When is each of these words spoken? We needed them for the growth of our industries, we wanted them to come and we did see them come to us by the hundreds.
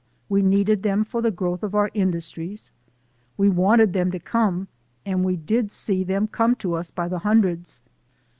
We 0.29 0.41
needed 0.41 0.81
them 0.81 1.03
for 1.03 1.21
the 1.21 1.29
growth 1.29 1.61
of 1.61 1.75
our 1.75 1.91
industries, 1.93 2.71
we 3.37 3.49
wanted 3.51 3.93
them 3.93 4.09
to 4.09 4.19
come 4.19 4.67
and 5.05 5.23
we 5.23 5.35
did 5.35 5.69
see 5.71 6.03
them 6.03 6.25
come 6.27 6.55
to 6.55 6.73
us 6.73 6.89
by 6.89 7.07
the 7.07 7.19
hundreds. 7.19 7.83